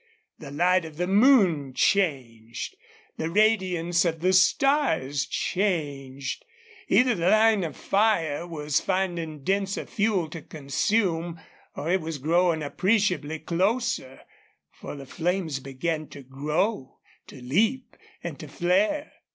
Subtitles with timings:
[0.39, 2.75] The light of the moon changed.
[3.17, 6.43] The radiance of the stars changed.
[6.87, 11.39] Either the line of fire was finding denser fuel to consume
[11.75, 14.21] or it was growing appreciably closer,
[14.71, 16.97] for the flames began to grow,
[17.27, 19.11] to leap, and to flare.